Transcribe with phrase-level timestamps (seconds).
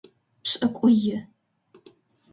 [0.43, 1.13] Пшӏыкӏуи.